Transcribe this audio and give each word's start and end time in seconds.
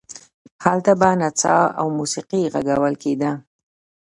هلته 0.63 0.91
به 0.99 1.09
نڅا 1.19 1.57
او 1.79 1.85
موسیقي 1.97 2.41
غږول 2.53 2.93
کېده. 3.03 3.31